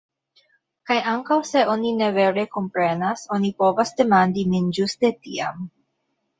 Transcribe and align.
Kaj 0.89 0.95
ankaŭ 1.11 1.37
se 1.49 1.61
oni 1.73 1.91
ne 1.99 2.09
vere 2.17 2.47
komprenas, 2.57 3.29
oni 3.39 3.53
povas 3.63 3.95
demandi 4.03 4.49
min 4.57 4.75
ĝuste 4.81 5.17
tiam. 5.23 5.65